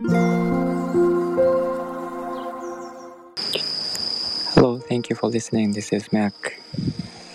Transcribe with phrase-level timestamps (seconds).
[0.00, 0.14] Hello,
[4.78, 5.72] thank you for listening.
[5.72, 6.32] This is Mac.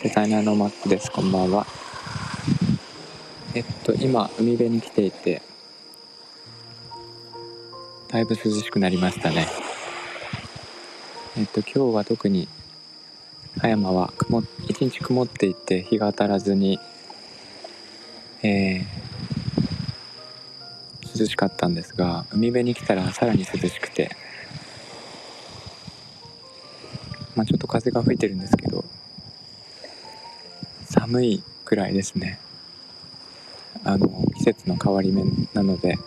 [0.01, 1.11] デザイナーの Mac です。
[1.11, 1.67] こんばんは。
[3.53, 5.41] えっと、今、海辺に来ていて、
[8.07, 9.45] だいぶ涼しくなりましたね。
[11.37, 12.47] えっと、今日は特に、
[13.59, 16.79] 葉山は曇一日曇っていて、日が当たらずに、
[18.41, 19.12] えー、
[21.15, 24.15] 涼しかったんですが、海辺に来たらさらに涼しくて、
[27.35, 28.85] まあ、ちょっと風が吹いてるんですけど
[30.85, 32.39] 寒いくらいですね。
[33.83, 35.23] あの季節の変わり目
[35.53, 35.97] なので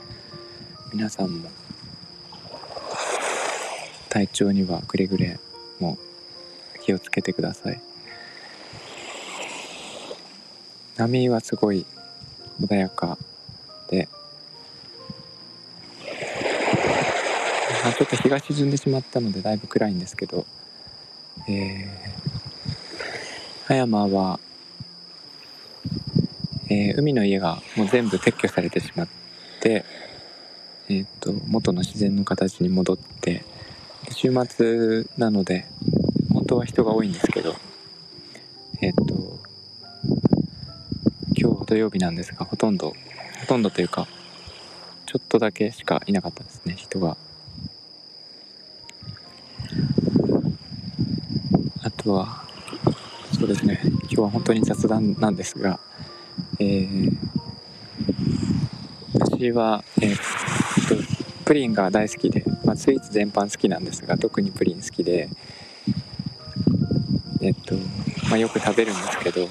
[0.93, 1.51] 皆さんも
[4.09, 5.39] 体調にはくれぐれ
[5.81, 5.99] も
[6.83, 7.81] 気をつけてください。
[10.97, 11.85] 波はすごい
[12.61, 13.19] 穏やか
[13.91, 14.09] で
[17.89, 20.47] あちょっと日が沈んでしまったのでだいぶ暗いんですけど。
[21.49, 21.89] えー、
[23.67, 24.41] 葉山は、
[26.69, 29.09] えー、海の家がもう全部撤去されてしまっ
[29.61, 29.85] て、
[30.89, 33.45] えーと、元の自然の形に戻って
[34.11, 35.67] 週末なので
[36.33, 37.55] 本当は人が多いんですけど
[38.81, 39.39] えっ、ー、と
[41.37, 42.93] 今日土曜日なんですがほとんど
[43.41, 44.09] ほとんどというか
[45.07, 47.17] ちょっとだけしかいなかったですね人が。
[52.07, 52.45] とは
[53.37, 53.81] そうですね。
[53.85, 55.81] 今日は本当に雑談なんですが、
[56.61, 57.13] えー、
[59.15, 65.29] 私は、えー、プリンが大好きで、まあ、スイーツ全般好きなんですが特にプリン好きで
[67.43, 67.75] えっと、
[68.31, 69.49] まあ、よく食べるんですけど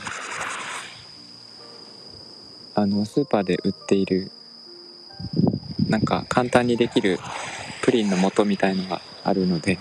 [2.75, 4.31] あのスーパーで売っている
[5.89, 7.19] なんか簡単にできる
[7.81, 9.77] プリンの素みたいのがあるので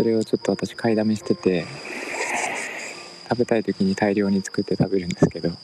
[0.00, 1.66] それをちょっと私買いだめしてて
[3.28, 5.56] 食べたい時に大量に作って食べるんですけどこ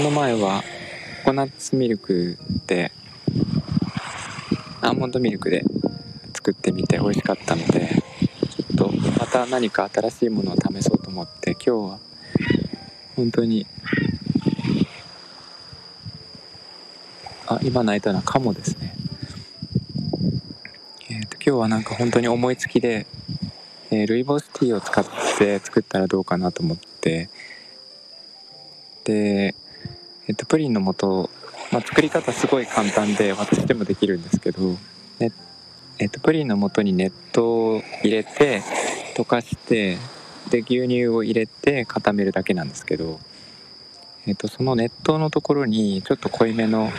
[0.00, 0.62] の前は
[1.18, 2.92] ココナッツミルクで
[4.80, 5.64] アーモンドミルクで
[6.34, 7.90] 作ってみて美味しかったので
[8.48, 8.90] ちょっと
[9.20, 11.98] また何か新しいものを試そうと思って今日は
[13.16, 13.66] 本当に
[17.46, 18.97] あ今泣いたのはカモですね。
[21.48, 23.06] 今日はなんか本当に思いつきで、
[23.90, 25.02] えー、ルイボスティーを使っ
[25.38, 27.30] て作ったらどうかなと思って。
[29.04, 29.54] で、
[30.26, 31.30] えっと、プリンの素、
[31.72, 34.76] まあ、作り方すごい簡単で私でもできるんですけど、
[35.20, 35.32] ね
[35.98, 38.60] えっと、プリンの素に熱湯を入れて
[39.16, 39.96] 溶かして
[40.50, 43.20] で牛乳を入れて固めるだけなんですけど、
[44.26, 46.90] えっと、その熱湯のところにちょっと濃いめの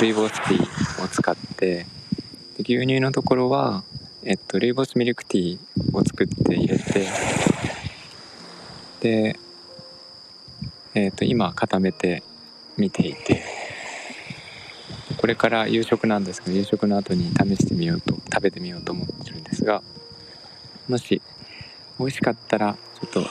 [0.00, 1.86] ルイボスティーを使って
[2.60, 3.84] 牛乳のところは、
[4.22, 7.06] えっと、ルイボスミルクティーを作って入れて
[9.00, 9.36] で、
[10.94, 12.22] えっと、今固めて
[12.76, 13.42] みていて
[15.16, 19.82] これから夕食なんですけど夕食の後に試してみようと食べてみようと思ってるんですが
[20.88, 21.22] もし
[21.98, 23.26] 美味しかったらちょっと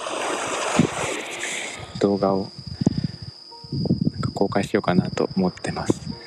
[1.99, 2.49] 動画を
[4.33, 6.18] 公開しようかなと思ってます。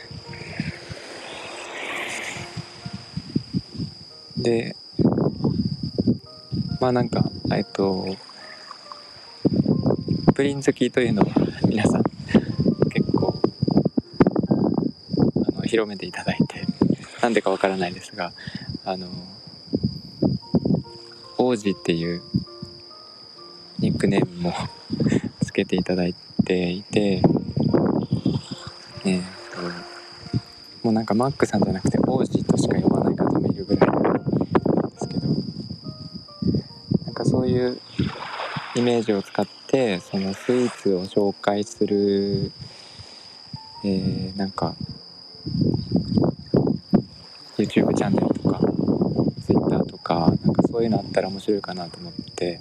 [4.42, 4.74] で
[6.80, 8.06] まあなんかえっと
[10.34, 11.28] プリン好きというのは
[11.68, 12.02] 皆さん
[12.90, 13.40] 結構
[15.56, 16.66] あの広めていただいて
[17.22, 18.32] なんでかわからないですが
[18.84, 19.08] あの
[21.38, 22.22] 王子っていう
[23.78, 24.54] ニックネームも
[25.44, 26.14] つけていただい
[26.44, 27.22] ていて
[29.04, 29.26] えー、と
[30.82, 32.21] もうなんかマックさんじゃなくて王
[37.68, 37.80] う
[38.74, 42.50] イメージを使ってそのスイーツを紹介する、
[43.84, 44.74] えー、なんか
[47.56, 48.60] YouTube チャンネルとか
[49.46, 52.60] Twitter とかなんかそういうのあったら面白いかなと思って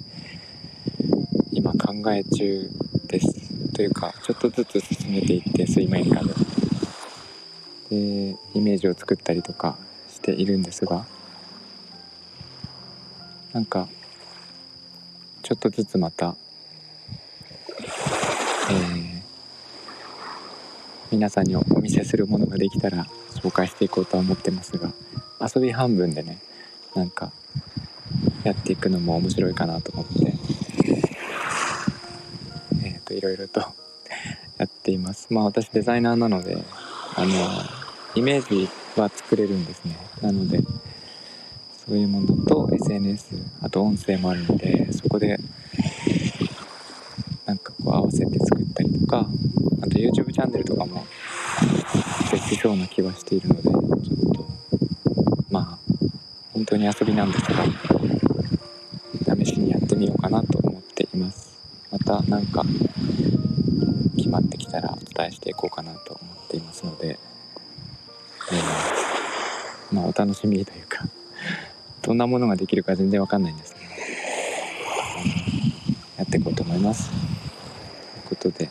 [1.51, 2.69] 今考え中
[3.07, 3.73] です。
[3.73, 6.33] というかちょっとずつ進めていって水面下で。
[7.89, 9.77] でイメージを作ったりとか
[10.07, 11.05] しているんですが
[13.51, 13.89] なんか
[15.51, 16.37] ちょっとずつまた、
[18.69, 19.21] えー、
[21.11, 24.93] 皆さんにお見せするものができたら紹介していこうとは思ってますが
[25.53, 26.37] 遊び半分でね
[26.95, 27.33] なんか
[28.45, 30.33] やっていくのも面白いかなと思って
[32.85, 33.59] えっ、ー、といろいろと
[34.57, 35.27] やっています。
[35.31, 36.63] まあ私デザイナーなので
[37.15, 37.35] あの
[38.15, 39.97] イメージは作れるんですね。
[40.21, 40.61] なので
[41.91, 45.37] そういうものと SNS あと音声もあるのでそこで
[47.45, 49.27] なんかこう合わせて作ったりとか
[49.81, 51.05] あと YouTube チャンネルとかも
[52.31, 54.47] できそうな気はしているのでちょっと
[55.49, 55.77] まあ
[56.53, 57.65] 本当に遊びなんですが
[59.35, 61.59] 試しにやってみようかなと思っています。
[61.91, 62.63] また何か
[64.15, 67.19] 決まってきたらお伝えしていこうかなと思っていますので、
[68.49, 71.20] えー、まあお楽しみというか。
[72.01, 73.85] どんなものができるか全然わかんないんですけど、
[76.17, 77.09] やっていこうと思います。
[77.09, 77.21] という
[78.29, 78.69] ことで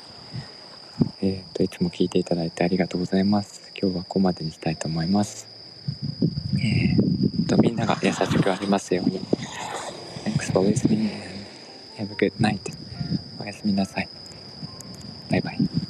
[1.23, 3.71] えーと、いつも聞いていただいてありがとうございます。
[3.81, 5.47] 今日はここまでにしたいと思います。
[6.59, 9.21] えーとみんなが優しくありますように。
[10.25, 11.11] Thanks for listening and
[11.99, 12.61] have a good night.
[13.41, 14.09] おやすみなさい。
[15.31, 15.90] バイバイ。